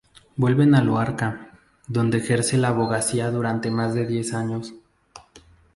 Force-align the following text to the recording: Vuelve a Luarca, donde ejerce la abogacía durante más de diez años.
Vuelve 0.35 0.63
a 0.75 0.81
Luarca, 0.81 1.51
donde 1.87 2.17
ejerce 2.17 2.57
la 2.57 2.69
abogacía 2.69 3.29
durante 3.29 3.69
más 3.69 3.93
de 3.93 4.07
diez 4.07 4.33
años. 4.33 4.73